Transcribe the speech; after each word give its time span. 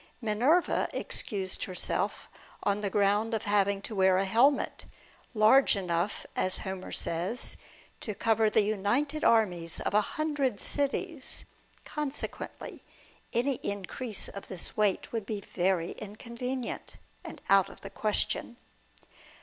Minerva 0.19 0.89
excused 0.93 1.65
herself 1.65 2.27
on 2.63 2.79
the 2.81 2.89
ground 2.89 3.35
of 3.35 3.43
having 3.43 3.83
to 3.83 3.93
wear 3.93 4.17
a 4.17 4.25
helmet 4.25 4.85
large 5.35 5.75
enough, 5.75 6.25
as 6.35 6.57
Homer 6.57 6.91
says, 6.91 7.55
to 7.99 8.15
cover 8.15 8.49
the 8.49 8.63
united 8.63 9.23
armies 9.23 9.79
of 9.79 9.93
a 9.93 10.01
hundred 10.01 10.59
cities; 10.59 11.45
consequently 11.85 12.81
any 13.31 13.57
increase 13.57 14.27
of 14.27 14.47
this 14.47 14.75
weight 14.75 15.11
would 15.13 15.27
be 15.27 15.39
very 15.41 15.91
inconvenient, 15.91 16.97
and 17.23 17.43
out 17.47 17.69
of 17.69 17.81
the 17.81 17.91
question. 17.91 18.57